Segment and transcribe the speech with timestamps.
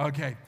[0.00, 0.38] Okay.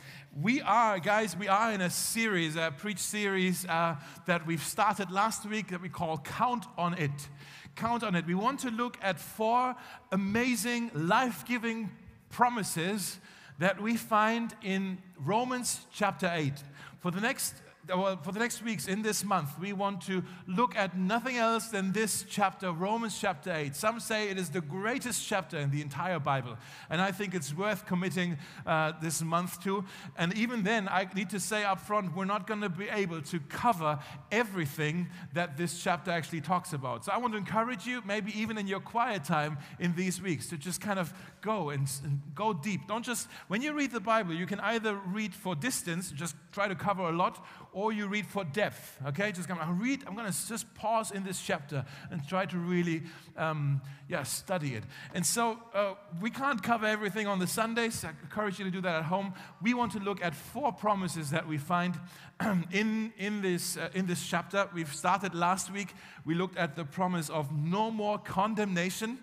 [0.40, 5.10] We are, guys, we are in a series, a preach series uh, that we've started
[5.10, 7.28] last week that we call Count on It.
[7.76, 8.24] Count on It.
[8.24, 9.76] We want to look at four
[10.10, 11.90] amazing, life giving
[12.30, 13.18] promises
[13.58, 16.54] that we find in Romans chapter 8.
[17.00, 17.52] For the next
[17.88, 21.92] for the next weeks in this month, we want to look at nothing else than
[21.92, 23.74] this chapter, Romans chapter 8.
[23.74, 26.56] Some say it is the greatest chapter in the entire Bible,
[26.90, 29.84] and I think it's worth committing uh, this month to.
[30.16, 33.20] And even then, I need to say up front, we're not going to be able
[33.22, 33.98] to cover
[34.30, 37.04] everything that this chapter actually talks about.
[37.04, 40.48] So I want to encourage you, maybe even in your quiet time in these weeks,
[40.50, 42.86] to just kind of go and, and go deep.
[42.86, 46.68] Don't just, when you read the Bible, you can either read for distance, just try
[46.68, 48.98] to cover a lot, or you read for depth.
[49.06, 49.58] Okay, just come.
[49.58, 50.04] I read.
[50.06, 53.02] I'm to just pause in this chapter and try to really,
[53.36, 54.84] um, yeah, study it.
[55.14, 58.04] And so uh, we can't cover everything on the Sundays.
[58.04, 59.34] I encourage you to do that at home.
[59.62, 61.98] We want to look at four promises that we find
[62.70, 64.68] in in this uh, in this chapter.
[64.74, 65.94] We've started last week.
[66.24, 69.18] We looked at the promise of no more condemnation.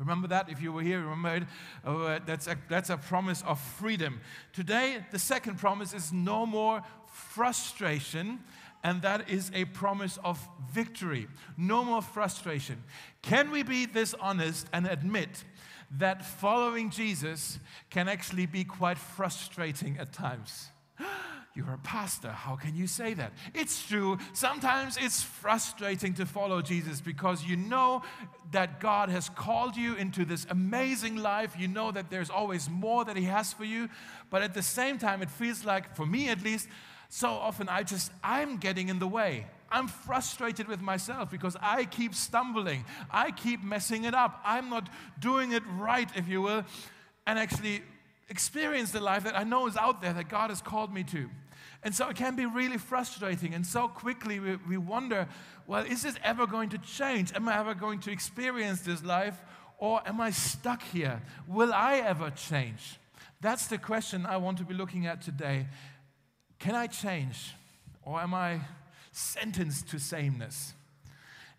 [0.00, 1.42] Remember that if you were here, remember it?
[1.84, 4.22] Uh, that's, a, that's a promise of freedom.
[4.54, 8.40] Today, the second promise is no more frustration,
[8.82, 11.28] and that is a promise of victory.
[11.56, 12.82] No more frustration.
[13.22, 15.44] Can we be this honest and admit
[15.98, 17.58] that following Jesus
[17.90, 20.68] can actually be quite frustrating at times?
[21.54, 22.30] You're a pastor.
[22.30, 23.32] How can you say that?
[23.54, 24.18] It's true.
[24.32, 28.02] Sometimes it's frustrating to follow Jesus because you know
[28.52, 31.56] that God has called you into this amazing life.
[31.58, 33.88] You know that there's always more that He has for you.
[34.30, 36.68] But at the same time, it feels like, for me at least,
[37.10, 39.46] so often I just, I'm getting in the way.
[39.70, 42.84] I'm frustrated with myself because I keep stumbling.
[43.10, 44.40] I keep messing it up.
[44.44, 46.64] I'm not doing it right, if you will,
[47.26, 47.82] and actually
[48.28, 51.28] experience the life that I know is out there that God has called me to.
[51.82, 53.54] And so it can be really frustrating.
[53.54, 55.28] And so quickly we, we wonder
[55.66, 57.32] well, is this ever going to change?
[57.34, 59.40] Am I ever going to experience this life?
[59.78, 61.22] Or am I stuck here?
[61.46, 62.98] Will I ever change?
[63.40, 65.66] That's the question I want to be looking at today.
[66.60, 67.54] Can I change?
[68.02, 68.60] Or am I
[69.12, 70.74] sentenced to sameness?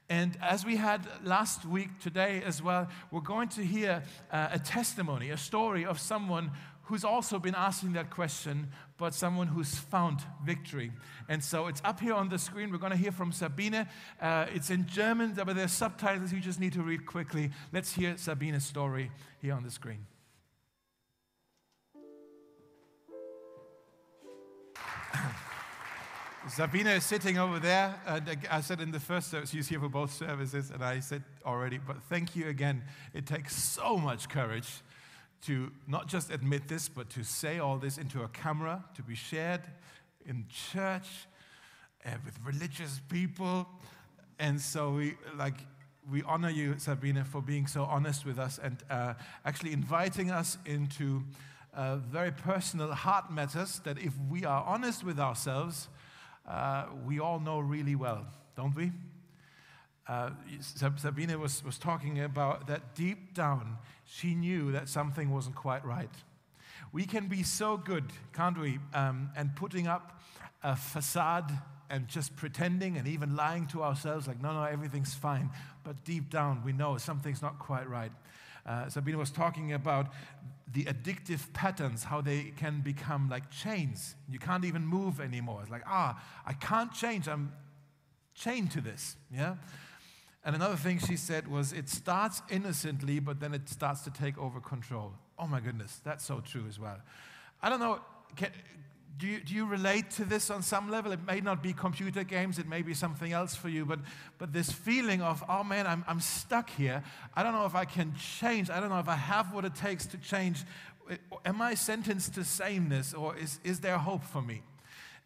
[0.10, 4.60] And as we had last week, today as well, we're going to hear uh, a
[4.60, 6.52] testimony, a story of someone
[6.84, 8.68] who's also been asking that question,
[8.98, 10.92] but someone who's found victory.
[11.30, 12.72] And so it's up here on the screen.
[12.72, 13.88] We're going to hear from Sabine.
[14.22, 17.50] Uh, it's in German, but there's subtitles you just need to read quickly.
[17.72, 19.10] Let's hear Sabine's story
[19.42, 20.06] here on the screen.
[26.50, 27.96] Sabine is sitting over there.
[28.06, 31.24] Uh, I said in the first service, she's here for both services, and I said
[31.46, 32.84] already, but thank you again.
[33.14, 34.82] It takes so much courage
[35.44, 39.16] to not just admit this, but to say all this into a camera, to be
[39.16, 39.62] shared
[40.26, 41.08] in church
[42.06, 43.68] uh, with religious people.
[44.40, 45.66] And so we like
[46.10, 49.14] we honor you, Sabina, for being so honest with us and uh,
[49.46, 51.24] actually inviting us into
[51.74, 55.88] uh, very personal heart matters that if we are honest with ourselves,
[56.48, 58.92] uh, we all know really well, don't we?
[60.08, 65.86] Uh, Sabine was, was talking about that deep down, she knew that something wasn't quite
[65.86, 66.10] right.
[66.92, 68.80] We can be so good, can't we?
[68.94, 70.20] Um, and putting up
[70.64, 71.52] a facade
[71.90, 75.50] and just pretending and even lying to ourselves, like, no, no, everything's fine.
[75.84, 78.12] But deep down, we know something's not quite right.
[78.66, 80.08] Uh, Sabine was talking about
[80.74, 84.16] the addictive patterns, how they can become like chains.
[84.30, 85.60] You can't even move anymore.
[85.62, 87.28] It's like, ah, I can't change.
[87.28, 87.52] I'm
[88.34, 89.18] chained to this.
[89.34, 89.56] Yeah?
[90.44, 94.38] And another thing she said was, it starts innocently, but then it starts to take
[94.38, 95.14] over control.
[95.38, 96.98] Oh my goodness, that's so true as well.
[97.62, 98.00] I don't know,
[98.36, 98.52] can,
[99.18, 101.12] do you, do you relate to this on some level?
[101.12, 104.00] It may not be computer games, it may be something else for you, but,
[104.38, 107.04] but this feeling of, oh man, I'm, I'm stuck here.
[107.36, 108.70] I don't know if I can change.
[108.70, 110.64] I don't know if I have what it takes to change.
[111.46, 114.64] Am I sentenced to sameness, or is, is there hope for me?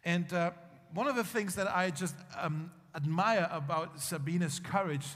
[0.04, 0.50] And uh,
[0.92, 5.06] one of the things that I just um, admire about Sabina's courage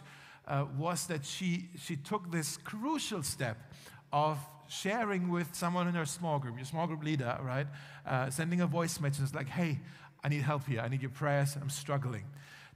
[0.46, 3.56] uh, was that she, she took this crucial step
[4.12, 7.66] of sharing with someone in her small group, your small group leader, right?
[8.06, 9.80] Uh, sending a voice message like, hey,
[10.22, 10.80] I need help here.
[10.80, 11.56] I need your prayers.
[11.60, 12.24] I'm struggling.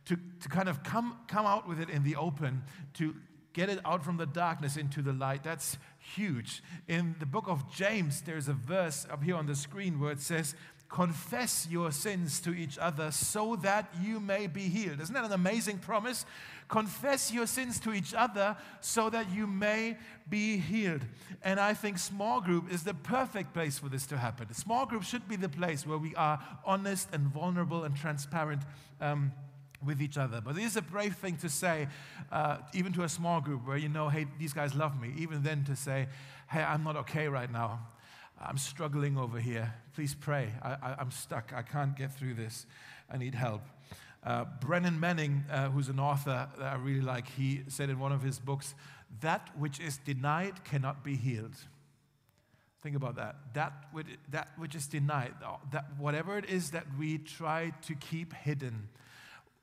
[0.06, 2.62] To, to kind of come, come out with it in the open,
[2.94, 3.14] to
[3.52, 5.44] get it out from the darkness into the light.
[5.44, 5.78] That's
[6.16, 6.62] huge.
[6.88, 10.20] In the book of James, there's a verse up here on the screen where it
[10.20, 10.54] says,
[10.88, 15.00] Confess your sins to each other so that you may be healed.
[15.00, 16.24] Isn't that an amazing promise?
[16.68, 19.96] Confess your sins to each other so that you may
[20.28, 21.02] be healed.
[21.42, 24.46] And I think small group is the perfect place for this to happen.
[24.50, 28.62] A small group should be the place where we are honest and vulnerable and transparent.
[29.00, 29.32] Um,
[29.84, 30.40] with each other.
[30.40, 31.88] But it is a brave thing to say,
[32.32, 35.12] uh, even to a small group where you know, hey, these guys love me.
[35.18, 36.08] Even then to say,
[36.48, 37.80] hey, I'm not okay right now.
[38.40, 39.74] I'm struggling over here.
[39.94, 40.50] Please pray.
[40.62, 41.52] I, am stuck.
[41.54, 42.66] I can't get through this.
[43.10, 43.62] I need help.
[44.24, 48.12] Uh, Brennan Manning, uh, who's an author that I really like, he said in one
[48.12, 48.74] of his books,
[49.20, 51.56] That which is denied cannot be healed.
[52.82, 53.36] Think about that.
[53.54, 55.34] That, which, that which is denied,
[55.72, 58.88] that whatever it is that we try to keep hidden,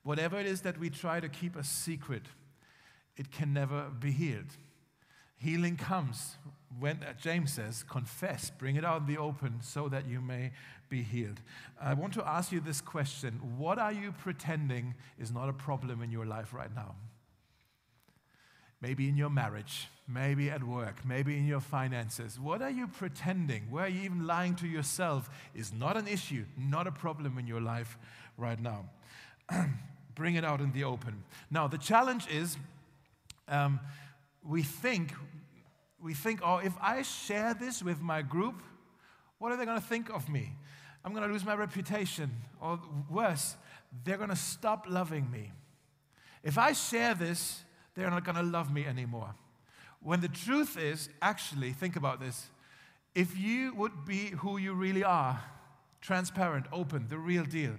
[0.04, 2.24] whatever it is that we try to keep a secret,
[3.18, 4.58] it can never be healed.
[5.38, 6.38] Healing comes
[6.80, 10.52] when uh, James says, confess, bring it out in the open so that you may
[10.90, 11.40] be healed.
[11.82, 16.02] I want to ask you this question What are you pretending is not a problem
[16.02, 16.96] in your life right now?
[18.82, 22.40] Maybe in your marriage, maybe at work, maybe in your finances.
[22.40, 23.70] What are you pretending?
[23.70, 27.46] Where are you even lying to yourself is not an issue, not a problem in
[27.46, 27.98] your life
[28.38, 28.86] right now.
[30.16, 31.24] Bring it out in the open.
[31.52, 32.58] Now, the challenge is
[33.48, 33.80] um,
[34.44, 35.14] we think,
[36.02, 38.62] we think, oh, if I share this with my group,
[39.38, 40.54] what are they going to think of me?
[41.04, 42.32] I'm going to lose my reputation.
[42.60, 43.56] Or worse,
[44.04, 45.52] they're going to stop loving me.
[46.44, 47.64] If I share this,
[47.96, 49.34] they're not going to love me anymore.
[50.02, 52.50] When the truth is, actually, think about this.
[53.14, 55.44] If you would be who you really are,
[56.02, 57.74] transparent, open, the real deal,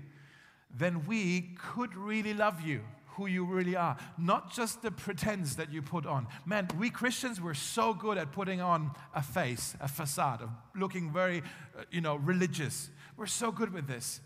[0.70, 5.72] then we could really love you who you really are, not just the pretense that
[5.72, 6.26] you put on.
[6.46, 11.12] Man, we Christians, we're so good at putting on a face, a facade, of looking
[11.12, 11.42] very,
[11.78, 12.88] uh, you know, religious.
[13.16, 14.20] We're so good with this.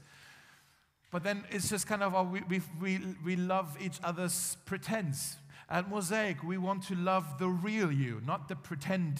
[1.11, 5.37] But then it's just kind of, oh, we, we, we, we love each other's pretense.
[5.69, 9.19] At Mosaic, we want to love the real you, not the pretend,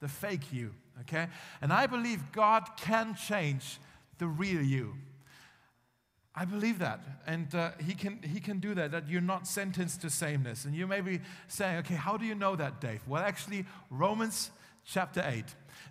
[0.00, 1.28] the fake you, okay?
[1.60, 3.78] And I believe God can change
[4.18, 4.94] the real you.
[6.34, 7.00] I believe that.
[7.26, 10.64] And uh, he, can, he can do that, that you're not sentenced to sameness.
[10.64, 13.02] And you may be saying, okay, how do you know that, Dave?
[13.06, 14.50] Well, actually, Romans
[14.84, 15.44] chapter 8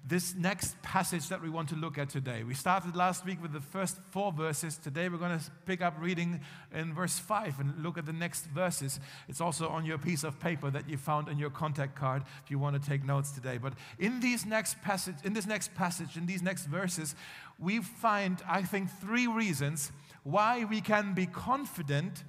[0.07, 2.43] this next passage that we want to look at today.
[2.43, 4.77] We started last week with the first four verses.
[4.77, 6.41] Today we're going to pick up reading
[6.73, 8.99] in verse 5 and look at the next verses.
[9.27, 12.51] It's also on your piece of paper that you found in your contact card if
[12.51, 13.57] you want to take notes today.
[13.57, 17.15] But in these next passage, in this next passage, in these next verses,
[17.59, 19.91] we find, I think, three reasons
[20.23, 22.23] why we can be confident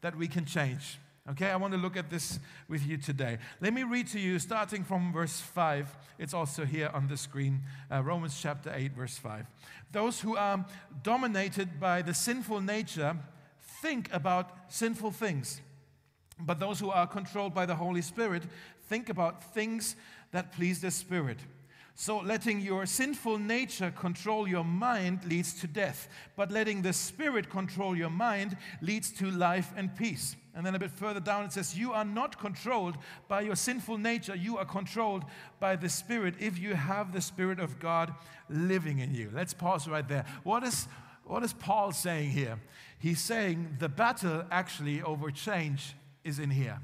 [0.00, 0.98] that we can change.
[1.30, 3.36] Okay, I want to look at this with you today.
[3.60, 5.94] Let me read to you, starting from verse 5.
[6.18, 7.60] It's also here on the screen,
[7.92, 9.44] uh, Romans chapter 8, verse 5.
[9.92, 10.64] Those who are
[11.02, 13.14] dominated by the sinful nature
[13.82, 15.60] think about sinful things,
[16.40, 18.44] but those who are controlled by the Holy Spirit
[18.88, 19.96] think about things
[20.32, 21.38] that please the Spirit.
[22.00, 27.50] So, letting your sinful nature control your mind leads to death, but letting the Spirit
[27.50, 30.36] control your mind leads to life and peace.
[30.54, 32.96] And then a bit further down it says, You are not controlled
[33.26, 35.24] by your sinful nature, you are controlled
[35.58, 38.14] by the Spirit if you have the Spirit of God
[38.48, 39.32] living in you.
[39.34, 40.24] Let's pause right there.
[40.44, 40.86] What is,
[41.24, 42.60] what is Paul saying here?
[43.00, 46.78] He's saying the battle actually over change is in here,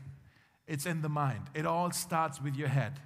[0.67, 1.51] it's in the mind.
[1.55, 2.99] It all starts with your head.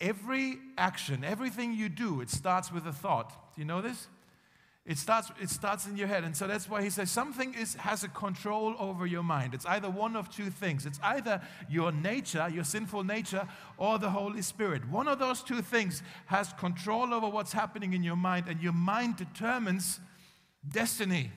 [0.00, 3.30] Every action, everything you do, it starts with a thought.
[3.54, 4.08] Do you know this?
[4.86, 6.24] It starts, it starts in your head.
[6.24, 9.54] And so that's why he says something is, has a control over your mind.
[9.54, 10.84] It's either one of two things.
[10.84, 11.40] It's either
[11.70, 14.86] your nature, your sinful nature, or the Holy Spirit.
[14.90, 18.74] One of those two things has control over what's happening in your mind, and your
[18.74, 20.00] mind determines
[20.68, 21.30] destiny.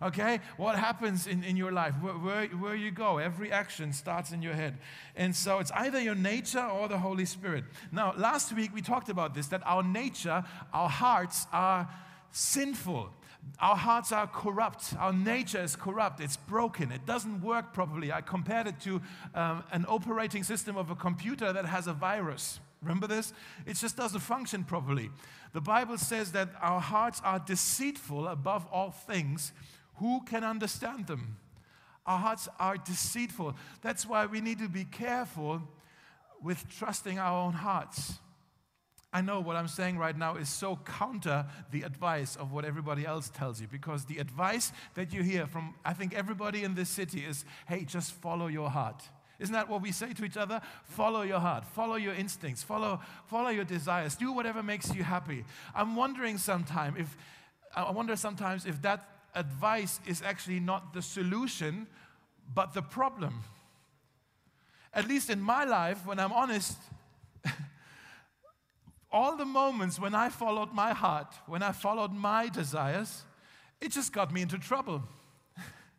[0.00, 0.40] Okay?
[0.56, 4.42] What happens in, in your life, where, where, where you go, every action starts in
[4.42, 4.78] your head.
[5.16, 7.64] And so it's either your nature or the Holy Spirit.
[7.90, 11.88] Now, last week we talked about this that our nature, our hearts are
[12.30, 13.10] sinful.
[13.60, 14.94] Our hearts are corrupt.
[14.98, 16.20] Our nature is corrupt.
[16.20, 16.92] It's broken.
[16.92, 18.12] It doesn't work properly.
[18.12, 19.00] I compared it to
[19.34, 22.60] um, an operating system of a computer that has a virus.
[22.82, 23.32] Remember this?
[23.66, 25.10] It just doesn't function properly.
[25.52, 29.52] The Bible says that our hearts are deceitful above all things
[29.98, 31.36] who can understand them?
[32.06, 33.54] Our hearts are deceitful.
[33.82, 35.62] That's why we need to be careful
[36.42, 38.14] with trusting our own hearts.
[39.12, 43.06] I know what I'm saying right now is so counter the advice of what everybody
[43.06, 46.90] else tells you because the advice that you hear from, I think, everybody in this
[46.90, 49.02] city is hey, just follow your heart.
[49.38, 50.60] Isn't that what we say to each other?
[50.84, 55.44] Follow your heart, follow your instincts, follow, follow your desires, do whatever makes you happy.
[55.74, 57.16] I'm wondering sometime if
[57.74, 61.86] I wonder sometimes if that advice is actually not the solution,
[62.54, 63.44] but the problem.
[64.92, 66.76] At least in my life, when I'm honest,
[69.12, 73.22] all the moments when I followed my heart, when I followed my desires,
[73.80, 75.02] it just got me into trouble.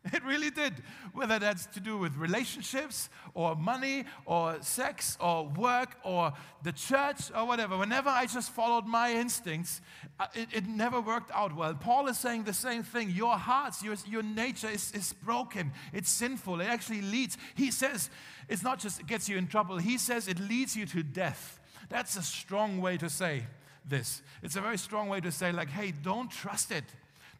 [0.12, 0.74] It really did.
[1.12, 7.30] Whether that's to do with relationships or money or sex or work or the church
[7.36, 7.76] or whatever.
[7.76, 9.80] Whenever I just followed my instincts,
[10.18, 11.74] uh, it, it never worked out well.
[11.74, 13.10] Paul is saying the same thing.
[13.10, 16.60] Your hearts, your, your nature is, is broken, it's sinful.
[16.60, 18.10] It actually leads, he says,
[18.48, 21.60] it's not just it gets you in trouble, he says it leads you to death.
[21.88, 23.44] That's a strong way to say
[23.84, 24.22] this.
[24.42, 26.84] It's a very strong way to say, like, hey, don't trust it.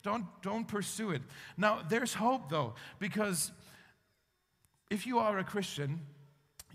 [0.02, 1.22] Don't, don't pursue it.
[1.56, 3.52] Now, there's hope though, because
[4.90, 6.00] if you are a Christian,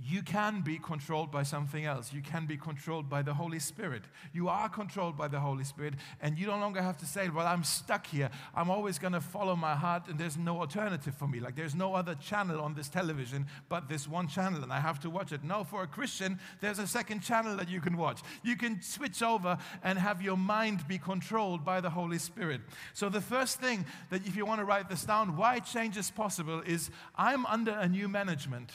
[0.04, 2.12] you can be controlled by something else.
[2.12, 4.04] You can be controlled by the Holy Spirit.
[4.34, 7.48] You are controlled by the Holy Spirit, and you no longer have to say, Well,
[7.48, 8.30] I'm stuck here.
[8.54, 11.40] I'm always going to follow my heart, and there's no alternative for me.
[11.40, 15.00] Like, there's no other channel on this television but this one channel, and I have
[15.02, 15.44] to watch it.
[15.44, 18.22] No, for a Christian, there's a second channel that you can watch.
[18.44, 22.62] You can switch over and have your mind be controlled by the Holy Spirit.
[22.94, 26.12] So, the first thing that, if you want to write this down, why change is
[26.12, 28.72] possible is I'm under a new management.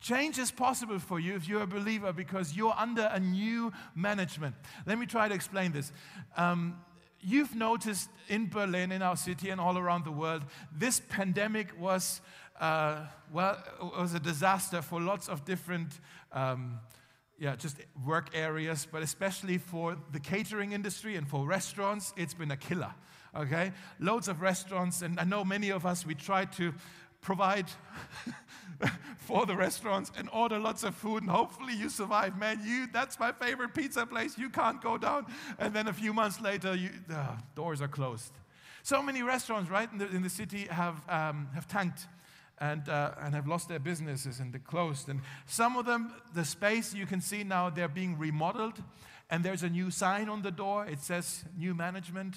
[0.00, 4.54] Change is possible for you if you're a believer because you're under a new management.
[4.86, 5.92] Let me try to explain this.
[6.36, 6.78] Um,
[7.20, 10.44] you've noticed in Berlin, in our city, and all around the world,
[10.76, 12.20] this pandemic was,
[12.60, 13.58] uh, well,
[13.98, 16.00] was a disaster for lots of different.
[16.32, 16.78] Um,
[17.38, 17.76] yeah, just
[18.06, 22.94] work areas, but especially for the catering industry and for restaurants, it's been a killer.
[23.34, 26.72] Okay, loads of restaurants, and I know many of us we try to
[27.26, 27.66] provide
[29.18, 32.38] for the restaurants and order lots of food and hopefully you survive.
[32.38, 34.38] Man you that's my favorite pizza place.
[34.38, 35.26] You can't go down.
[35.58, 38.32] And then a few months later you, the doors are closed.
[38.84, 42.06] So many restaurants right in the, in the city have, um, have tanked
[42.58, 45.08] and, uh, and have lost their businesses and they're closed.
[45.08, 48.80] And some of them the space you can see now they're being remodeled
[49.30, 50.86] and there's a new sign on the door.
[50.86, 52.36] It says new management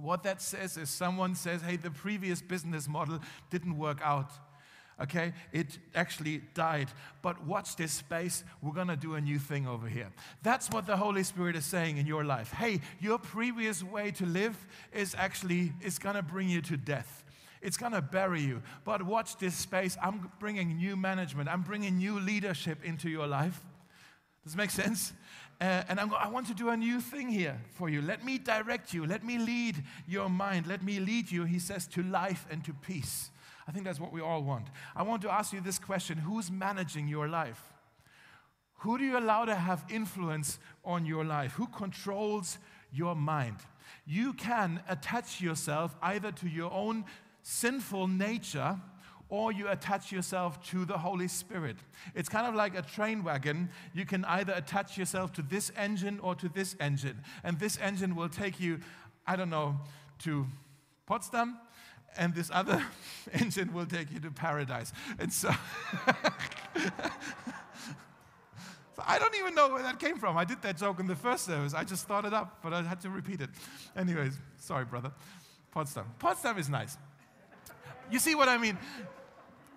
[0.00, 4.30] what that says is someone says, hey, the previous business model didn't work out.
[5.00, 6.88] Okay, it actually died.
[7.22, 8.42] But watch this space.
[8.60, 10.10] We're going to do a new thing over here.
[10.42, 12.52] That's what the Holy Spirit is saying in your life.
[12.52, 14.56] Hey, your previous way to live
[14.92, 17.24] is actually is going to bring you to death.
[17.62, 18.60] It's going to bury you.
[18.84, 19.96] But watch this space.
[20.02, 21.48] I'm bringing new management.
[21.48, 23.60] I'm bringing new leadership into your life.
[24.44, 25.12] Does it make sense?
[25.60, 28.00] Uh, and I'm, I want to do a new thing here for you.
[28.00, 29.04] Let me direct you.
[29.06, 30.68] Let me lead your mind.
[30.68, 33.30] Let me lead you, he says, to life and to peace.
[33.66, 34.68] I think that's what we all want.
[34.94, 37.60] I want to ask you this question Who's managing your life?
[38.78, 41.52] Who do you allow to have influence on your life?
[41.54, 42.58] Who controls
[42.92, 43.56] your mind?
[44.06, 47.04] You can attach yourself either to your own
[47.42, 48.78] sinful nature
[49.30, 51.76] or you attach yourself to the Holy Spirit.
[52.14, 53.68] It's kind of like a train wagon.
[53.92, 57.18] You can either attach yourself to this engine or to this engine.
[57.44, 58.80] And this engine will take you,
[59.26, 59.76] I don't know,
[60.20, 60.46] to
[61.06, 61.58] Potsdam,
[62.16, 62.82] and this other
[63.32, 64.92] engine will take you to paradise.
[65.18, 65.50] And so.
[68.98, 70.36] So I don't even know where that came from.
[70.36, 71.72] I did that joke in the first service.
[71.72, 73.48] I just thought it up, but I had to repeat it.
[73.96, 75.12] Anyways, sorry, brother.
[75.70, 76.06] Potsdam.
[76.18, 76.98] Potsdam is nice.
[78.10, 78.76] You see what I mean?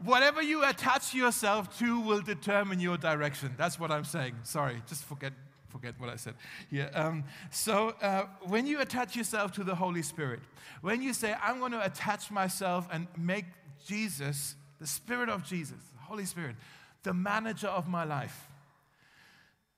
[0.03, 3.53] Whatever you attach yourself to will determine your direction.
[3.57, 4.35] That's what I'm saying.
[4.43, 5.33] Sorry, just forget
[5.71, 6.33] forget what I said
[6.69, 6.91] here.
[6.93, 10.41] Um, so, uh, when you attach yourself to the Holy Spirit,
[10.81, 13.45] when you say, I'm going to attach myself and make
[13.87, 16.57] Jesus, the Spirit of Jesus, the Holy Spirit,
[17.03, 18.49] the manager of my life,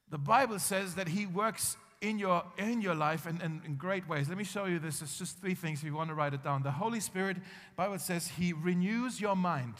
[0.10, 4.08] the Bible says that He works in your, in your life and, and in great
[4.10, 4.27] ways.
[4.27, 5.01] Let me show you this.
[5.01, 6.63] It's just three things if you want to write it down.
[6.63, 7.38] The Holy Spirit,
[7.75, 9.75] Bible says, He renews your mind.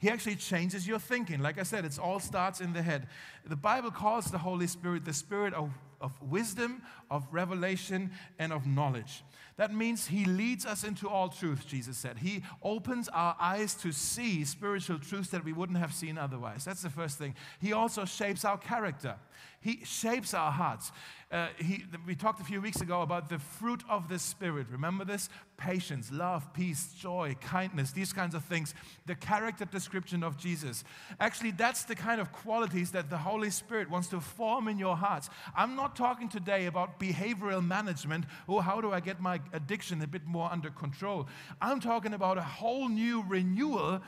[0.00, 1.40] He actually changes your thinking.
[1.40, 3.06] Like I said, it all starts in the head.
[3.46, 8.66] The Bible calls the Holy Spirit the spirit of, of wisdom, of revelation, and of
[8.66, 9.22] knowledge.
[9.56, 12.18] That means He leads us into all truth, Jesus said.
[12.18, 16.64] He opens our eyes to see spiritual truths that we wouldn't have seen otherwise.
[16.64, 17.34] That's the first thing.
[17.60, 19.16] He also shapes our character.
[19.60, 20.90] He shapes our hearts.
[21.30, 24.66] Uh, he, we talked a few weeks ago about the fruit of the Spirit.
[24.70, 25.28] Remember this?
[25.58, 28.74] Patience, love, peace, joy, kindness, these kinds of things.
[29.04, 30.82] The character description of Jesus.
[31.20, 34.96] Actually, that's the kind of qualities that the Holy Spirit wants to form in your
[34.96, 35.28] hearts.
[35.54, 40.06] I'm not talking today about behavioral management or how do I get my addiction a
[40.06, 41.28] bit more under control.
[41.60, 44.00] I'm talking about a whole new renewal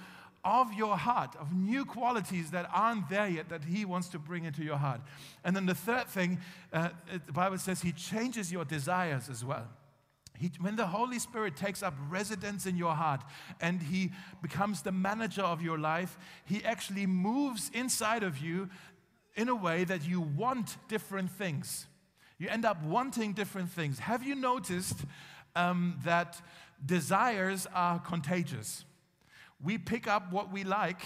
[0.45, 4.45] of your heart, of new qualities that aren't there yet that He wants to bring
[4.45, 5.01] into your heart.
[5.45, 6.41] And then the third thing,
[6.73, 6.91] uh,
[7.27, 9.69] the Bible says He changes your desires as well.
[10.39, 13.23] He, when the Holy Spirit takes up residence in your heart
[13.61, 14.11] and He
[14.43, 18.69] becomes the manager of your life, He actually moves inside of you
[19.35, 21.87] in a way that you want different things.
[22.39, 23.99] You end up wanting different things.
[24.01, 25.05] Have you noticed
[25.55, 26.41] um, that
[26.85, 28.85] desires are contagious?
[29.63, 31.03] We pick up what we like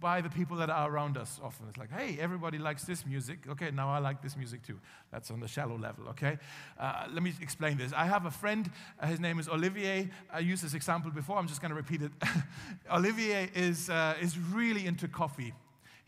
[0.00, 1.66] by the people that are around us often.
[1.68, 3.40] It's like, hey, everybody likes this music.
[3.48, 4.78] Okay, now I like this music too.
[5.10, 6.38] That's on the shallow level, okay?
[6.78, 7.92] Uh, let me explain this.
[7.92, 8.70] I have a friend,
[9.00, 10.08] uh, his name is Olivier.
[10.32, 12.12] I used this example before, I'm just gonna repeat it.
[12.92, 15.52] Olivier is, uh, is really into coffee.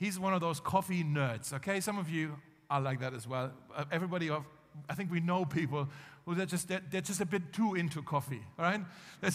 [0.01, 1.79] He's one of those coffee nerds, okay?
[1.79, 2.39] Some of you
[2.71, 3.53] are like that as well.
[3.77, 4.47] Uh, everybody, of,
[4.89, 5.91] I think we know people
[6.25, 8.81] who they're just, they're, they're just a bit too into coffee, right?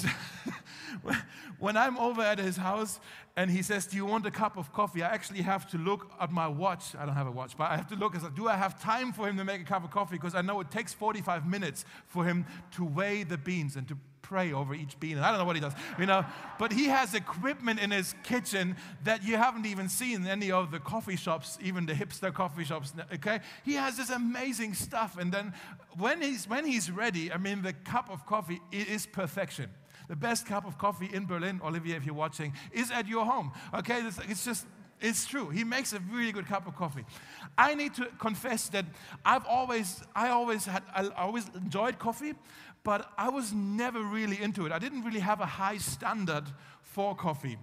[1.59, 2.99] when I'm over at his house
[3.35, 5.03] and he says, Do you want a cup of coffee?
[5.03, 6.95] I actually have to look at my watch.
[6.97, 8.81] I don't have a watch, but I have to look and say, Do I have
[8.81, 10.15] time for him to make a cup of coffee?
[10.15, 13.97] Because I know it takes 45 minutes for him to weigh the beans and to
[14.25, 15.17] pray over each bean.
[15.17, 16.25] And I don't know what he does, you know.
[16.57, 20.71] But he has equipment in his kitchen that you haven't even seen in any of
[20.71, 22.93] the coffee shops, even the hipster coffee shops.
[23.13, 25.17] Okay, he has this amazing stuff.
[25.19, 25.53] And then
[25.97, 29.69] when he's when he's ready, I mean, the cup of coffee is perfection.
[30.07, 33.51] The best cup of coffee in Berlin, Olivier, if you're watching, is at your home.
[33.73, 34.65] Okay, it's just
[35.01, 35.49] it's true.
[35.49, 37.05] He makes a really good cup of coffee.
[37.57, 38.85] I need to confess that
[39.25, 42.33] I've always, I always had, I always enjoyed coffee,
[42.83, 44.71] but I was never really into it.
[44.71, 46.45] I didn't really have a high standard
[46.81, 47.57] for coffee.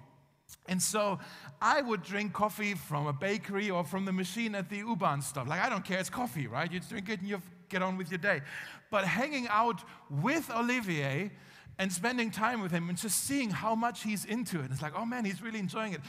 [0.66, 1.18] And so
[1.60, 5.48] I would drink coffee from a bakery or from the machine at the U-Bahn stop.
[5.48, 6.70] Like, I don't care, it's coffee, right?
[6.70, 8.42] You drink it and you get on with your day.
[8.90, 11.30] But hanging out with Olivier
[11.78, 14.92] and spending time with him and just seeing how much he's into it, it's like,
[14.94, 16.00] oh man, he's really enjoying it.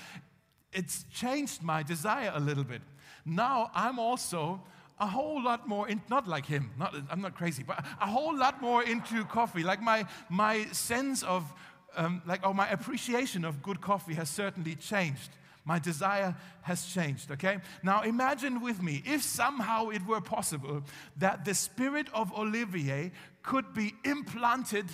[0.73, 2.81] It's changed my desire a little bit.
[3.25, 4.61] Now I'm also
[4.99, 8.35] a whole lot more, in, not like him, not, I'm not crazy, but a whole
[8.35, 9.63] lot more into coffee.
[9.63, 11.51] Like my, my sense of,
[11.95, 15.31] um, like, or my appreciation of good coffee has certainly changed.
[15.65, 17.59] My desire has changed, okay?
[17.83, 20.83] Now imagine with me if somehow it were possible
[21.17, 23.11] that the spirit of Olivier
[23.41, 24.85] could be implanted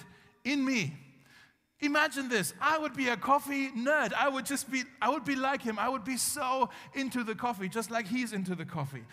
[0.43, 0.93] in me.
[1.81, 2.53] Imagine this.
[2.59, 4.11] I would be a coffee nerd.
[4.13, 5.79] I would just be, I would be like him.
[5.79, 9.03] I would be so into the coffee, just like he's into the coffee.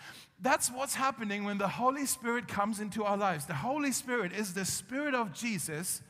[0.41, 3.45] That's what's happening when the Holy Spirit comes into our lives.
[3.45, 6.01] The Holy Spirit is the Spirit of Jesus.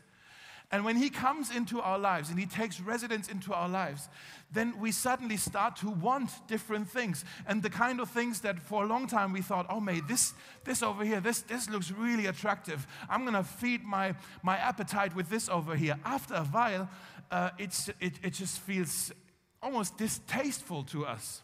[0.70, 4.10] And when He comes into our lives and He takes residence into our lives,
[4.52, 7.24] then we suddenly start to want different things.
[7.48, 10.34] And the kind of things that for a long time we thought, oh, mate, this,
[10.66, 12.86] this over here, this, this looks really attractive.
[13.10, 15.96] I'm going to feed my, my appetite with this over here.
[16.04, 16.90] After a while,
[17.32, 19.12] uh, it's, it, it just feels
[19.62, 21.42] almost distasteful to us.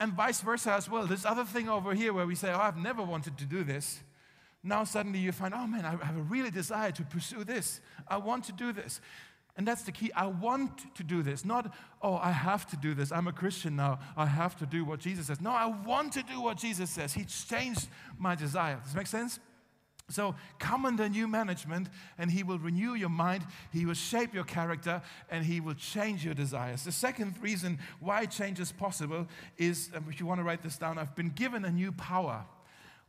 [0.00, 1.06] And vice versa as well.
[1.06, 4.00] This other thing over here where we say, oh, I've never wanted to do this.
[4.68, 7.80] Now suddenly you find, oh man, I have a really desire to pursue this.
[8.06, 9.00] I want to do this.
[9.56, 10.12] And that's the key.
[10.14, 11.44] I want to do this.
[11.44, 13.10] Not, oh, I have to do this.
[13.10, 13.98] I'm a Christian now.
[14.16, 15.40] I have to do what Jesus says.
[15.40, 17.12] No, I want to do what Jesus says.
[17.12, 18.76] He changed my desire.
[18.76, 19.40] Does this make sense?
[20.10, 24.44] So come under new management, and He will renew your mind, He will shape your
[24.44, 26.84] character, and He will change your desires.
[26.84, 29.26] The second reason why change is possible
[29.58, 32.46] is if you want to write this down, I've been given a new power.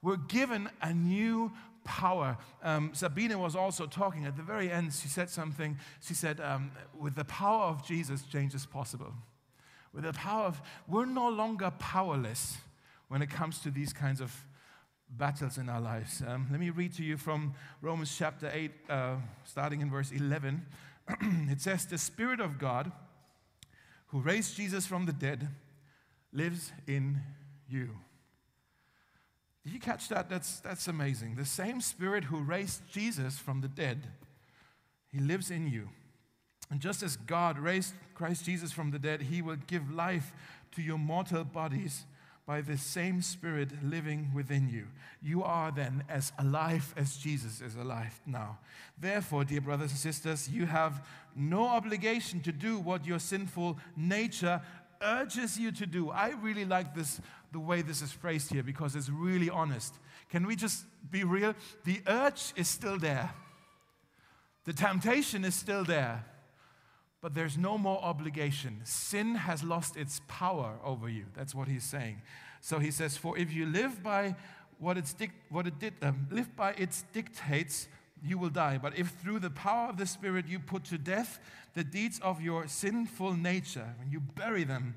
[0.02, 1.52] We're given a new
[1.84, 2.38] power.
[2.64, 4.94] Um, Sabine was also talking at the very end.
[4.94, 5.78] She said something.
[6.02, 9.14] She said, um, With the power of Jesus, change is possible.
[9.94, 12.58] With the power of, we're no longer powerless
[13.08, 14.34] when it comes to these kinds of
[15.10, 16.22] battles in our lives.
[16.26, 20.66] Um, let me read to you from Romans chapter 8, uh, starting in verse 11.
[21.50, 22.92] it says, The Spirit of God,
[24.08, 25.48] who raised Jesus from the dead,
[26.32, 27.20] lives in
[27.68, 27.90] you.
[29.70, 30.32] Did you catch that?
[30.32, 31.36] That's, that's amazing.
[31.36, 34.00] The same Spirit who raised Jesus from the dead,
[35.12, 35.90] He lives in you.
[36.72, 40.34] And just as God raised Christ Jesus from the dead, He will give life
[40.72, 42.06] to your mortal bodies
[42.48, 44.88] by the same Spirit living within you.
[45.22, 48.58] You are then as alive as Jesus is alive now.
[49.00, 51.06] Therefore, dear brothers and sisters, you have
[51.36, 54.64] no obligation to do what your sinful nature
[55.02, 56.10] urges you to do.
[56.10, 59.96] I really like this, the way this is phrased here because it's really honest.
[60.30, 61.56] Can we just be real?
[61.86, 63.34] The urge is still there,
[64.66, 66.26] the temptation is still there.
[67.22, 68.80] But there's no more obligation.
[68.86, 71.26] Sin has lost its power over you.
[71.36, 72.22] That's what he's saying.
[72.62, 74.36] So he says, For if you live by
[74.78, 77.90] what, it's dic- what it did, um, live by its dictates,
[78.24, 78.78] you will die.
[78.78, 81.40] But if through the power of the Spirit you put to death
[81.74, 84.96] the deeds of your sinful nature, when you bury them,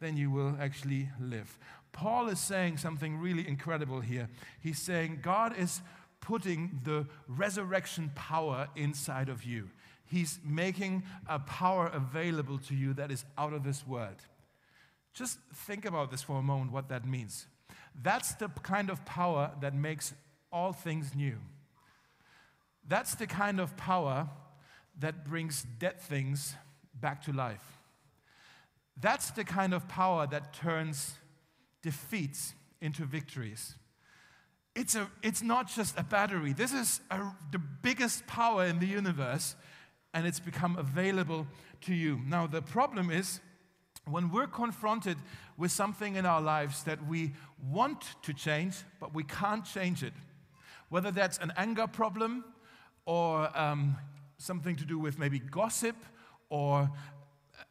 [0.00, 1.58] then you will actually live.
[1.92, 4.28] Paul is saying something really incredible here.
[4.60, 5.80] He's saying God is
[6.20, 9.70] putting the resurrection power inside of you.
[10.06, 14.16] He's making a power available to you that is out of this world.
[15.12, 17.46] Just think about this for a moment, what that means.
[18.02, 20.14] That's the kind of power that makes
[20.52, 21.38] all things new.
[22.86, 24.28] That's the kind of power
[24.98, 26.54] that brings dead things
[27.00, 27.78] back to life.
[29.00, 31.14] That's the kind of power that turns
[31.82, 33.74] defeats into victories.
[34.74, 36.52] It's, a, it's not just a battery.
[36.52, 37.20] This is a,
[37.52, 39.56] the biggest power in the universe,
[40.12, 41.46] and it's become available
[41.82, 42.20] to you.
[42.26, 43.40] Now, the problem is
[44.06, 45.16] when we're confronted
[45.56, 47.32] with something in our lives that we
[47.70, 50.12] want to change, but we can't change it,
[50.88, 52.44] whether that's an anger problem
[53.06, 53.96] or um,
[54.38, 55.96] something to do with maybe gossip
[56.48, 56.90] or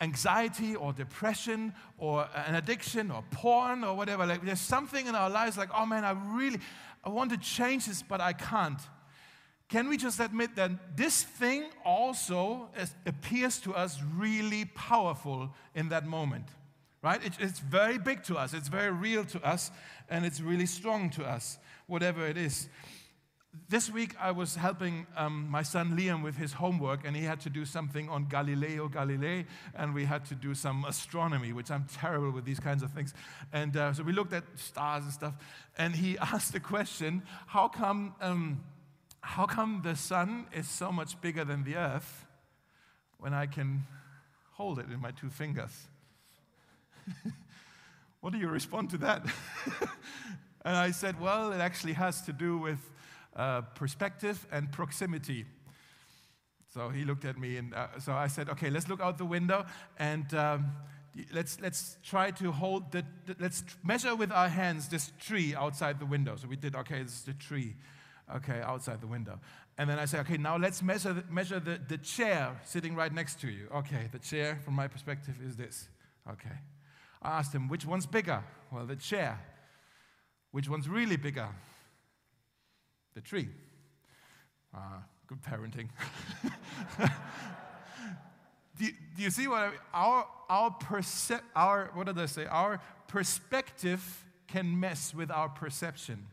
[0.01, 4.25] anxiety or depression or an addiction or porn or whatever.
[4.25, 6.59] Like there's something in our lives like, oh man, I really,
[7.03, 8.79] I want to change this, but I can't.
[9.69, 12.69] Can we just admit that this thing also
[13.05, 16.45] appears to us really powerful in that moment?
[17.01, 17.25] Right?
[17.25, 19.71] It, it's very big to us, it's very real to us,
[20.09, 22.69] and it's really strong to us, whatever it is
[23.69, 27.39] this week I was helping um, my son Liam with his homework, and he had
[27.41, 31.85] to do something on Galileo Galilei, and we had to do some astronomy, which I'm
[31.85, 33.13] terrible with these kinds of things.
[33.51, 35.33] And uh, so we looked at stars and stuff,
[35.77, 38.63] and he asked the question, "How come, um,
[39.21, 42.25] how come the sun is so much bigger than the Earth
[43.19, 43.85] when I can
[44.53, 45.87] hold it in my two fingers?"
[48.21, 49.25] what do you respond to that?
[50.65, 52.89] and I said, "Well, it actually has to do with."
[53.35, 55.45] Uh, perspective and proximity.
[56.73, 59.25] So he looked at me, and uh, so I said, okay, let's look out the
[59.25, 59.65] window
[59.99, 60.71] and um,
[61.31, 65.99] let's, let's try to hold the, the, let's measure with our hands this tree outside
[65.99, 66.35] the window.
[66.35, 67.75] So we did, okay, this is the tree,
[68.35, 69.39] okay, outside the window.
[69.77, 73.39] And then I said, okay, now let's measure, measure the, the chair sitting right next
[73.41, 73.67] to you.
[73.75, 75.89] Okay, the chair, from my perspective, is this.
[76.29, 76.57] Okay.
[77.21, 78.43] I asked him, which one's bigger?
[78.71, 79.39] Well, the chair.
[80.51, 81.49] Which one's really bigger?
[83.13, 83.49] The tree.
[84.73, 84.79] Uh,
[85.27, 85.87] good parenting.
[88.77, 89.79] do, you, do, you, see what I mean?
[89.93, 92.45] Our, our, perce- our, what did I say?
[92.45, 96.27] Our perspective can mess with our perception.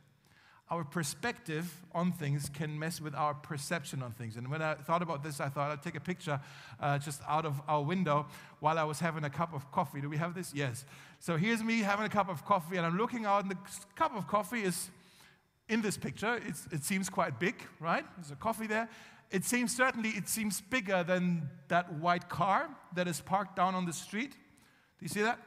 [0.71, 4.37] Our perspective on things can mess with our perception on things.
[4.37, 6.41] And when I thought about this, I thought I'd take a picture
[6.79, 8.27] uh, just out of our window
[8.61, 10.01] while I was having a cup of coffee.
[10.01, 10.53] Do we have this?
[10.55, 10.85] Yes.
[11.19, 13.59] So here's me having a cup of coffee, and I'm looking out, and the
[13.97, 14.91] cup of coffee is
[15.71, 16.39] in this picture,
[16.73, 18.05] it seems quite big, right?
[18.17, 18.89] There's a coffee there.
[19.31, 23.87] It seems certainly it seems bigger than that white car that is parked down on
[23.87, 24.33] the street.
[24.33, 25.39] Do you see that?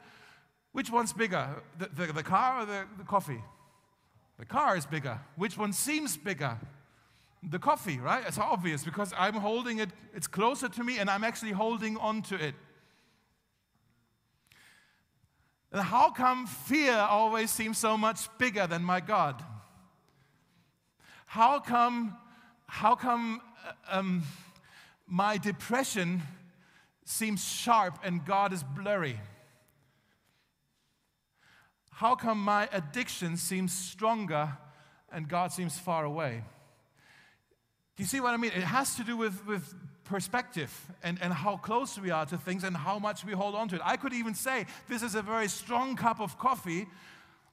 [0.71, 3.43] Which one's bigger, the, the, the car or the, the coffee?
[4.39, 5.19] The car is bigger.
[5.36, 6.57] Which one seems bigger?
[7.43, 8.23] The coffee, right?
[8.25, 12.21] It's obvious because I'm holding it, it's closer to me, and I'm actually holding on
[12.23, 12.55] to it.
[15.73, 19.43] And how come fear always seems so much bigger than my God?
[21.34, 22.15] How come,
[22.67, 24.22] how come uh, um,
[25.08, 26.22] my depression
[27.06, 29.19] seems sharp and God is blurry?
[31.89, 34.56] How come my addiction seems stronger
[35.12, 36.43] and God seems far away?
[37.98, 38.52] Do you see what I mean?
[38.52, 42.63] It has to do with, with perspective and, and how close we are to things
[42.63, 43.82] and how much we hold on to it.
[43.84, 46.86] I could even say this is a very strong cup of coffee,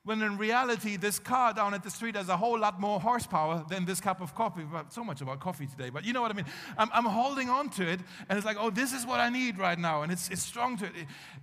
[0.04, 3.62] when in reality, this car down at the street has a whole lot more horsepower
[3.68, 4.62] than this cup of coffee.
[4.88, 6.46] So much about coffee today, but you know what I mean.
[6.78, 9.58] I'm, I'm, holding on to it, and it's like, oh, this is what I need
[9.58, 10.92] right now, and it's, it's strong to it.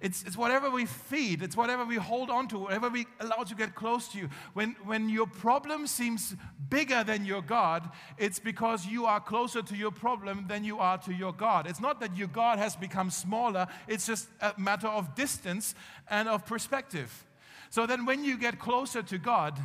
[0.01, 3.53] It's, it's whatever we feed, it's whatever we hold on to, whatever we allow to
[3.53, 4.29] get close to you.
[4.53, 6.35] When, when your problem seems
[6.67, 10.97] bigger than your God, it's because you are closer to your problem than you are
[10.99, 11.67] to your God.
[11.67, 15.75] It's not that your God has become smaller, it's just a matter of distance
[16.09, 17.26] and of perspective.
[17.69, 19.59] So then, when you get closer to God,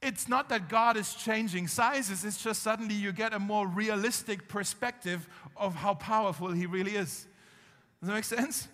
[0.00, 4.48] it's not that God is changing sizes, it's just suddenly you get a more realistic
[4.48, 7.26] perspective of how powerful He really is.
[8.00, 8.68] Does that make sense?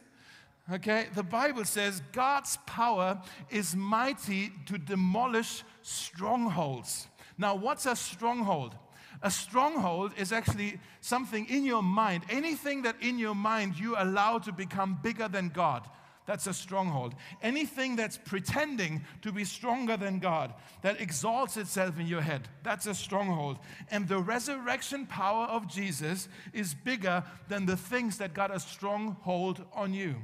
[0.71, 7.09] Okay, the Bible says God's power is mighty to demolish strongholds.
[7.39, 8.75] Now, what's a stronghold?
[9.23, 14.39] A stronghold is actually something in your mind, anything that in your mind you allow
[14.39, 15.89] to become bigger than God.
[16.29, 17.15] That's a stronghold.
[17.43, 22.87] Anything that's pretending to be stronger than God, that exalts itself in your head, that's
[22.87, 23.59] a stronghold.
[23.91, 29.65] And the resurrection power of Jesus is bigger than the things that got a stronghold
[29.73, 30.17] on you.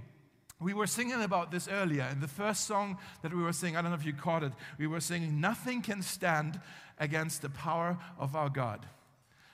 [0.61, 3.79] We were singing about this earlier in the first song that we were singing.
[3.79, 4.53] I don't know if you caught it.
[4.79, 6.61] We were singing, Nothing can stand
[6.99, 8.85] against the power of our God.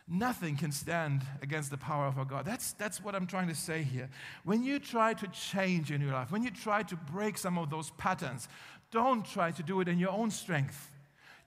[0.08, 2.44] Nothing can stand against the power of our God.
[2.44, 4.08] That's, that's what I'm trying to say here.
[4.44, 7.70] When you try to change in your life, when you try to break some of
[7.70, 8.48] those patterns,
[8.90, 10.90] don't try to do it in your own strength.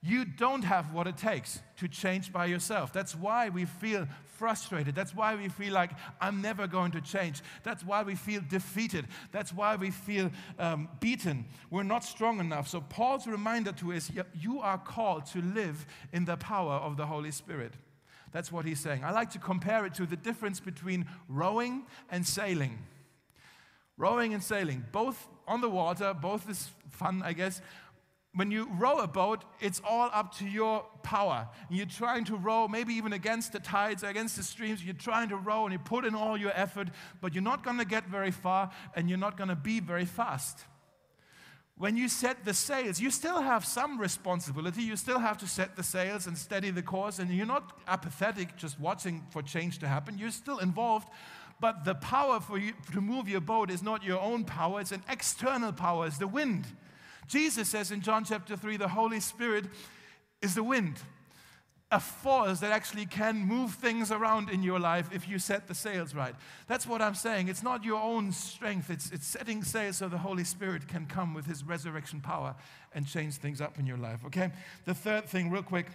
[0.06, 2.92] You don't have what it takes to change by yourself.
[2.92, 4.06] That's why we feel
[4.38, 4.96] frustrated.
[4.96, 7.42] That's why we feel like I'm never going to change.
[7.64, 9.08] That's why we feel defeated.
[9.32, 11.46] That's why we feel um, beaten.
[11.70, 12.68] We're not strong enough.
[12.68, 17.06] So, Paul's reminder to us you are called to live in the power of the
[17.06, 17.74] Holy Spirit.
[18.34, 19.04] That's what he's saying.
[19.04, 22.80] I like to compare it to the difference between rowing and sailing.
[23.96, 27.62] Rowing and sailing, both on the water, both is fun, I guess,
[28.36, 31.48] when you row a boat, it's all up to your power.
[31.70, 34.84] You're trying to row, maybe even against the tides, against the streams.
[34.84, 36.88] You're trying to row and you put in all your effort,
[37.22, 40.06] but you're not going to get very far and you're not going to be very
[40.06, 40.66] fast.
[41.78, 44.84] When you set the sails, you still have some responsibility.
[44.84, 48.56] You still have to set the sails and steady the course, and you're not apathetic
[48.56, 50.18] just watching for change to happen.
[50.18, 51.08] You're still involved,
[51.60, 54.92] but the power for you to move your boat is not your own power, it's
[54.92, 56.68] an external power, it's the wind.
[57.28, 59.66] Jesus says in John chapter 3 the Holy Spirit
[60.42, 60.98] is the wind,
[61.94, 65.76] a force that actually can move things around in your life if you set the
[65.76, 66.34] sails right.
[66.68, 67.50] That's what I'm saying.
[67.50, 71.36] It's not your own strength, it's, it's setting sails so the Holy Spirit can come
[71.36, 72.56] with his resurrection power
[72.96, 74.52] and change things up in your life, okay?
[74.86, 75.88] The third thing, real quick,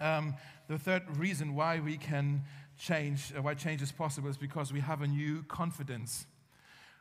[0.00, 0.34] um,
[0.66, 2.42] the third reason why we can
[2.78, 6.26] change, uh, why change is possible, is because we have a new confidence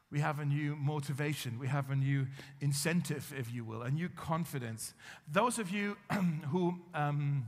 [0.10, 2.28] we have a new motivation, we have a new
[2.62, 4.94] incentive, if you will, a new confidence.
[5.30, 5.98] Those of you
[6.50, 7.46] who um,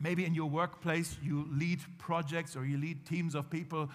[0.00, 3.90] maybe in your workplace you lead projects or you lead teams of people,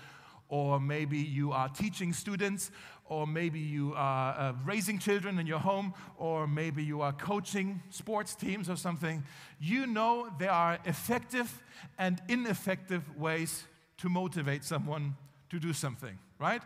[0.50, 2.72] or maybe you are teaching students,
[3.06, 7.82] or maybe you are uh, raising children in your home, or maybe you are coaching
[7.90, 9.24] sports teams or something,
[9.60, 11.62] you know there are effective
[11.98, 13.64] and ineffective ways
[13.98, 15.16] to motivate someone
[15.50, 16.62] to do something, right?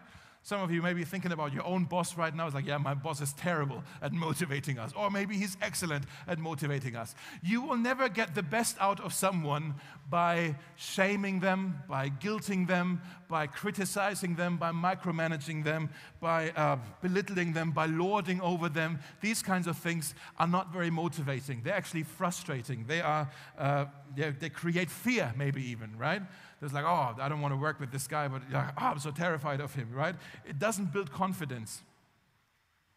[0.46, 2.46] Some of you may be thinking about your own boss right now.
[2.46, 4.94] It's like, yeah, my boss is terrible at motivating us.
[4.96, 7.16] Or maybe he's excellent at motivating us.
[7.42, 9.74] You will never get the best out of someone
[10.08, 15.90] by shaming them, by guilting them, by criticizing them, by micromanaging them,
[16.22, 19.00] by uh, belittling them, by lording over them.
[19.22, 21.64] These kinds of things are not very motivating.
[21.64, 22.86] They're actually frustrating.
[22.86, 26.22] They, are, uh, they create fear, maybe even, right?
[26.66, 29.12] There's like, oh, I don't want to work with this guy, but oh, I'm so
[29.12, 30.16] terrified of him, right?
[30.50, 31.84] It doesn't build confidence.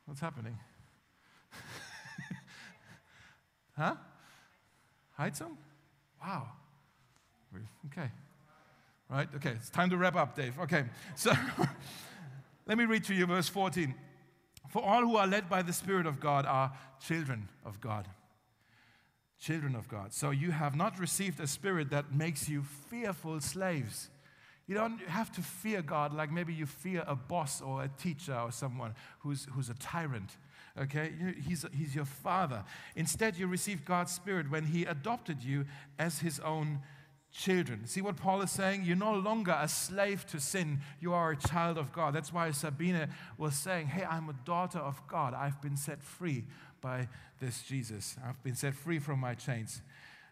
[0.07, 0.59] What's happening?
[3.77, 3.97] huh?
[5.21, 5.55] Heizung?
[6.19, 6.47] Wow.
[7.93, 8.11] Okay.
[9.11, 9.29] Right?
[9.35, 10.59] Okay, it's time to wrap up, Dave.
[10.61, 11.31] Okay, so
[12.67, 13.95] let me read to you verse 14.
[14.71, 16.73] For all who are led by the Spirit of God are
[17.07, 18.09] children of God
[19.41, 20.13] children of God.
[20.13, 24.11] So you have not received a spirit that makes you fearful slaves.
[24.67, 28.39] You don't have to fear God like maybe you fear a boss or a teacher
[28.39, 30.37] or someone who's, who's a tyrant.
[30.79, 31.13] Okay?
[31.47, 32.65] He's, he's your father.
[32.95, 35.65] Instead, you received God's spirit when he adopted you
[35.99, 36.81] as his own
[37.33, 37.87] children.
[37.87, 38.85] See what Paul is saying?
[38.85, 40.81] You're no longer a slave to sin.
[41.01, 42.15] You are a child of God.
[42.15, 45.35] That's why Sabina was saying, Hey, I'm a daughter of God.
[45.35, 46.45] I've been set free
[46.81, 47.09] by
[47.41, 48.17] this Jesus.
[48.25, 49.83] I've been set free from my chains.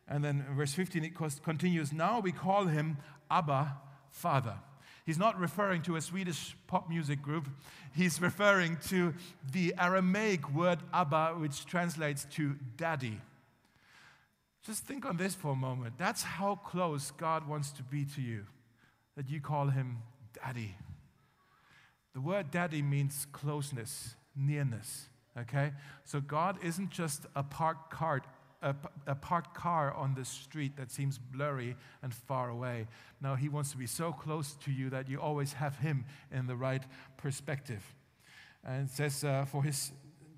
[0.08, 2.98] And then verse 15 it continues Now we call him
[3.30, 3.76] Abba,
[4.10, 4.54] Father.
[5.04, 7.48] He's not referring to a Swedish pop music group.
[7.94, 9.14] He's referring to
[9.52, 13.20] the Aramaic word Abba, which translates to daddy.
[14.64, 15.94] Just think on this for a moment.
[15.96, 18.46] That's how close God wants to be to you,
[19.16, 19.98] that you call him
[20.44, 20.74] daddy.
[22.14, 25.06] The word daddy means closeness, nearness.
[25.38, 25.72] Okay?
[26.04, 28.22] So God isn't just a parked car,
[28.62, 28.74] a,
[29.06, 32.86] a parked car on the street that seems blurry and far away.
[33.20, 36.46] No, He wants to be so close to you that you always have Him in
[36.46, 36.82] the right
[37.16, 37.94] perspective.
[38.64, 39.92] And says, uh, For His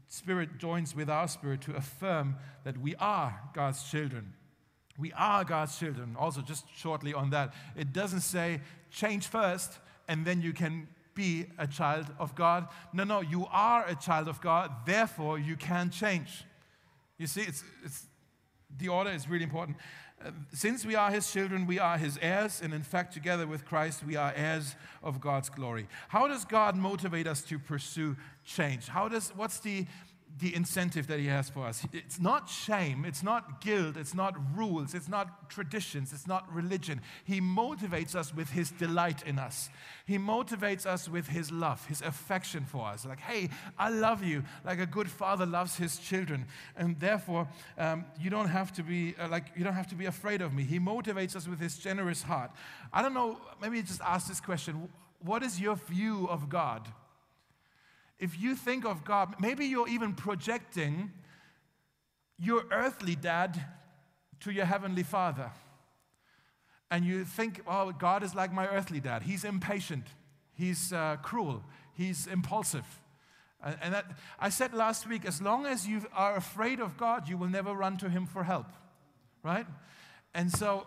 [0.08, 4.32] Spirit joins with our spirit to affirm that we are God's children.
[4.98, 6.16] We are God's children.
[6.18, 11.46] Also, just shortly on that, it doesn't say change first and then you can be
[11.58, 12.68] a child of God.
[12.92, 16.44] No, no, you are a child of God, therefore you can change.
[17.18, 18.06] You see, it's, it's,
[18.78, 19.78] the order is really important.
[20.24, 23.64] Uh, since we are his children, we are his heirs, and in fact, together with
[23.64, 25.88] Christ, we are heirs of God's glory.
[26.08, 28.86] How does God motivate us to pursue change?
[28.86, 29.86] How does, what's the,
[30.40, 31.86] the incentive that he has for us.
[31.92, 37.00] It's not shame, it's not guilt, it's not rules, it's not traditions, it's not religion.
[37.24, 39.68] He motivates us with his delight in us.
[40.06, 43.04] He motivates us with his love, his affection for us.
[43.04, 46.46] Like, hey, I love you, like a good father loves his children,
[46.76, 50.06] and therefore um, you don't have to be uh, like you don't have to be
[50.06, 50.62] afraid of me.
[50.62, 52.50] He motivates us with his generous heart.
[52.92, 53.40] I don't know.
[53.60, 54.88] Maybe just ask this question:
[55.20, 56.88] What is your view of God?
[58.18, 61.12] If you think of God, maybe you're even projecting
[62.38, 63.64] your earthly dad
[64.40, 65.50] to your heavenly father.
[66.90, 69.22] And you think, oh, God is like my earthly dad.
[69.22, 70.06] He's impatient,
[70.54, 71.62] he's uh, cruel,
[71.94, 72.86] he's impulsive.
[73.60, 74.06] And that,
[74.38, 77.72] I said last week, as long as you are afraid of God, you will never
[77.72, 78.66] run to him for help,
[79.42, 79.66] right?
[80.32, 80.86] And so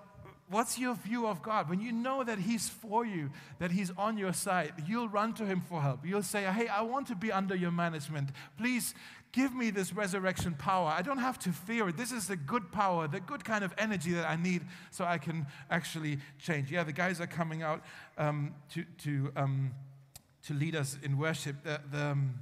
[0.51, 1.69] What's your view of God?
[1.69, 5.45] When you know that He's for you, that He's on your side, you'll run to
[5.45, 6.05] Him for help.
[6.05, 8.29] You'll say, Hey, I want to be under your management.
[8.57, 8.93] Please
[9.31, 10.87] give me this resurrection power.
[10.87, 11.97] I don't have to fear it.
[11.97, 15.17] This is the good power, the good kind of energy that I need so I
[15.17, 16.69] can actually change.
[16.69, 17.81] Yeah, the guys are coming out
[18.17, 19.71] um, to, to, um,
[20.47, 21.63] to lead us in worship.
[21.63, 22.35] The, the, um,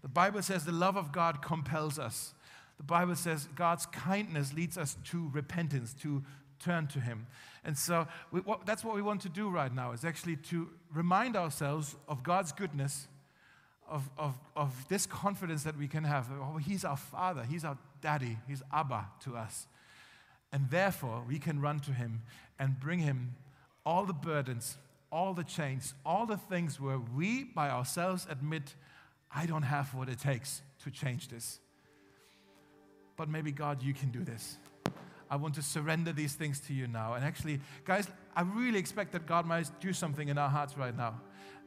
[0.00, 2.32] the Bible says the love of God compels us.
[2.78, 6.22] The Bible says God's kindness leads us to repentance, to
[6.58, 7.26] turn to Him.
[7.64, 10.68] And so we, what, that's what we want to do right now is actually to
[10.94, 13.06] remind ourselves of God's goodness,
[13.88, 16.28] of, of, of this confidence that we can have.
[16.32, 19.66] Oh, he's our Father, He's our Daddy, He's Abba to us.
[20.52, 22.22] And therefore, we can run to Him
[22.58, 23.34] and bring Him
[23.84, 24.78] all the burdens,
[25.12, 28.74] all the chains, all the things where we by ourselves admit,
[29.34, 31.60] I don't have what it takes to change this.
[33.16, 34.56] But maybe, God, you can do this.
[35.30, 37.14] I want to surrender these things to you now.
[37.14, 40.96] And actually, guys, I really expect that God might do something in our hearts right
[40.96, 41.20] now.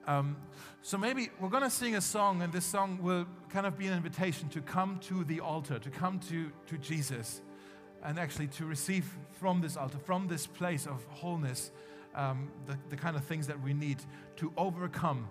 [0.05, 0.35] Um,
[0.81, 3.87] so maybe we're going to sing a song, and this song will kind of be
[3.87, 7.41] an invitation to come to the altar, to come to, to Jesus,
[8.03, 11.71] and actually to receive from this altar, from this place of wholeness,
[12.15, 13.97] um, the, the kind of things that we need
[14.35, 15.25] to overcome,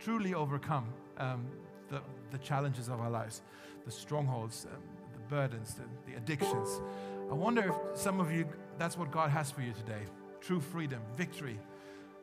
[0.00, 1.46] truly overcome um,
[1.88, 2.00] the,
[2.32, 3.42] the challenges of our lives,
[3.84, 6.80] the strongholds, um, the burdens, the, the addictions.
[7.30, 8.46] I wonder if some of you,
[8.78, 10.02] that's what God has for you today
[10.40, 11.58] true freedom, victory.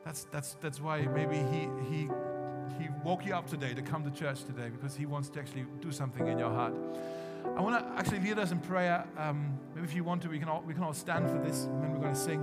[0.05, 2.09] That's, that's, that's why maybe he, he,
[2.79, 5.65] he woke you up today to come to church today because He wants to actually
[5.81, 6.73] do something in your heart.
[7.57, 9.05] I want to actually lead us in prayer.
[9.17, 11.65] Um, maybe if you want to, we can all, we can all stand for this
[11.65, 12.39] and then we're going to sing.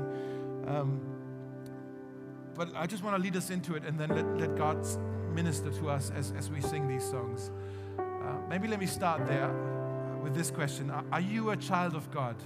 [0.67, 1.01] Um,
[2.55, 4.87] but I just want to lead us into it and then let, let God
[5.33, 7.51] minister to us as, as we sing these songs.
[7.99, 9.51] Uh, maybe let me start there
[10.23, 12.37] with this question Are you a child of God?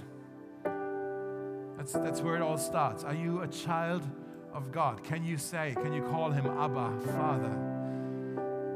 [1.77, 3.03] That's, that's where it all starts.
[3.03, 4.07] Are you a child
[4.53, 5.03] of God?
[5.03, 7.51] Can you say, can you call him Abba, Father?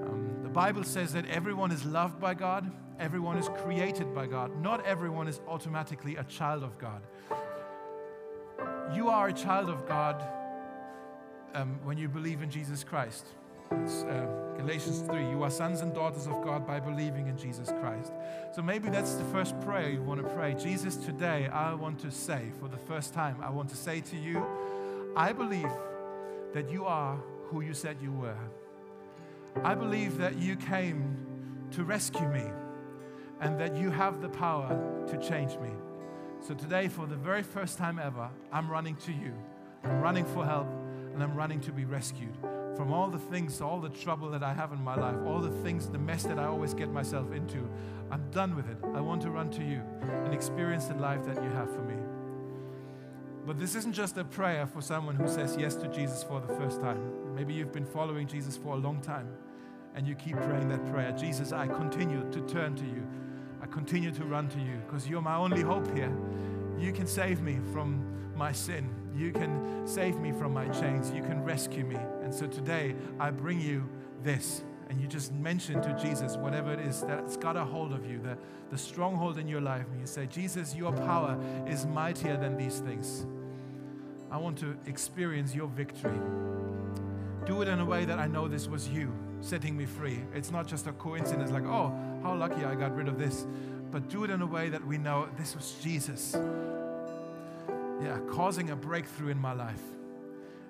[0.07, 4.61] Um, the Bible says that everyone is loved by God, everyone is created by God.
[4.61, 7.01] Not everyone is automatically a child of God.
[8.93, 10.21] You are a child of God
[11.55, 13.25] um, when you believe in Jesus Christ.
[13.71, 14.25] It's uh,
[14.57, 15.29] Galatians 3.
[15.29, 18.11] You are sons and daughters of God by believing in Jesus Christ.
[18.51, 20.55] So maybe that's the first prayer you want to pray.
[20.55, 24.17] Jesus, today I want to say for the first time, I want to say to
[24.17, 24.45] you,
[25.15, 25.69] I believe
[26.53, 28.37] that you are who you said you were.
[29.63, 31.17] I believe that you came
[31.71, 32.45] to rescue me
[33.39, 35.69] and that you have the power to change me.
[36.41, 39.33] So today, for the very first time ever, I'm running to you.
[39.83, 40.67] I'm running for help
[41.13, 42.35] and I'm running to be rescued
[42.75, 45.51] from all the things, all the trouble that I have in my life, all the
[45.63, 47.69] things, the mess that I always get myself into.
[48.11, 48.77] I'm done with it.
[48.95, 51.95] I want to run to you and experience the life that you have for me.
[53.45, 56.53] But this isn't just a prayer for someone who says yes to Jesus for the
[56.55, 57.33] first time.
[57.35, 59.27] Maybe you've been following Jesus for a long time
[59.95, 63.05] and you keep praying that prayer Jesus, I continue to turn to you.
[63.61, 66.11] I continue to run to you because you're my only hope here.
[66.77, 68.05] You can save me from
[68.35, 68.89] my sin.
[69.13, 71.11] You can save me from my chains.
[71.11, 71.97] You can rescue me.
[72.29, 73.89] And so today, I bring you
[74.21, 74.61] this.
[74.87, 78.19] And you just mention to Jesus whatever it is that's got a hold of you,
[78.19, 78.37] the,
[78.69, 79.87] the stronghold in your life.
[79.91, 83.25] And you say, Jesus, your power is mightier than these things.
[84.29, 86.19] I want to experience your victory.
[87.47, 89.11] Do it in a way that I know this was you
[89.41, 90.19] setting me free.
[90.35, 93.47] It's not just a coincidence like, oh, how lucky I got rid of this.
[93.89, 96.35] But do it in a way that we know this was Jesus
[98.03, 99.81] yeah, causing a breakthrough in my life.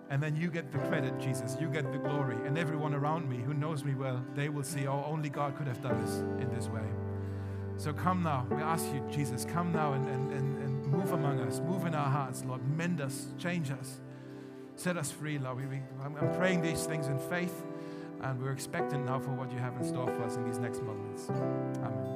[0.10, 1.56] And then you get the credit, Jesus.
[1.62, 2.36] You get the glory.
[2.46, 5.68] And everyone around me who knows me well, they will see, oh, only God could
[5.68, 6.82] have done this in this way.
[7.78, 8.46] So come now.
[8.50, 11.62] We ask you, Jesus, come now and, and, and, and move among us.
[11.62, 12.62] Move in our hearts, Lord.
[12.76, 14.02] Mend us, change us,
[14.76, 15.58] set us free, Lord.
[15.58, 17.64] We, we, I'm, I'm praying these things in faith,
[18.22, 20.82] and we're expectant now for what you have in store for us in these next
[20.82, 21.30] moments.
[21.30, 22.09] Amen.